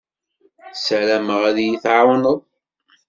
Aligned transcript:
Ssarameɣ 0.77 1.41
ad 1.49 1.57
iyi-tɛawneḍ. 1.61 2.39